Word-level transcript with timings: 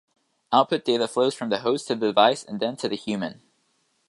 Output 0.51 0.83
data 0.83 1.07
flows 1.07 1.35
from 1.35 1.49
the 1.49 1.59
host 1.59 1.85
to 1.87 1.95
the 1.95 2.07
device 2.07 2.43
and 2.43 2.59
then 2.59 2.75
to 2.77 2.89
the 2.89 2.95
human. 2.95 3.43